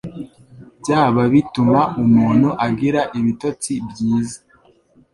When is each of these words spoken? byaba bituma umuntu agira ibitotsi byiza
byaba 0.81 1.21
bituma 1.33 1.79
umuntu 2.03 2.49
agira 2.67 3.01
ibitotsi 3.19 3.71
byiza 3.89 4.39